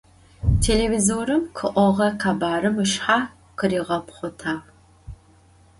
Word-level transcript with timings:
Телевизорым 0.63 1.43
къыӏогъэ 1.57 2.09
къэбарым 2.21 2.75
ышъхьэ 2.83 3.19
къыригъэпхъотагъ. 3.57 4.65